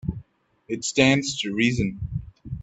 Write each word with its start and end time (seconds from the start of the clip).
It 0.67 0.83
stands 0.83 1.39
to 1.41 1.53
reason. 1.53 1.99